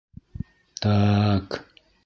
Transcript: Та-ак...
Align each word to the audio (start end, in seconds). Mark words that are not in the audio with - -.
Та-ак... 0.81 1.49